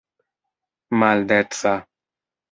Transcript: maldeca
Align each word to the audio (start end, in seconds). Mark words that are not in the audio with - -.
maldeca 0.99 1.75